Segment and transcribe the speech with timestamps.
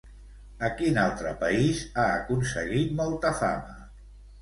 [0.67, 3.81] A quin altre país ha aconseguit molta fama?